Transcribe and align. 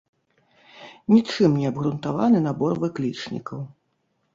Нічым 1.13 1.51
не 1.59 1.67
абгрунтаваны 1.73 2.45
набор 2.49 2.73
выклічнікаў. 2.87 3.59